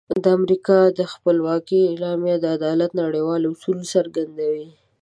د 0.23 0.25
امریکا 0.37 0.79
د 0.99 1.01
خپلواکۍ 1.13 1.81
اعلامیه 1.91 2.35
د 2.41 2.45
عدالت 2.57 2.91
نړیوال 3.03 3.41
اصول 3.51 3.79
څرګندوي. 3.93 4.67